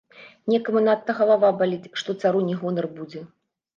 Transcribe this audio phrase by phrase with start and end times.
[0.53, 3.19] Некаму надта галава баліць, што цару не гонар будзе?!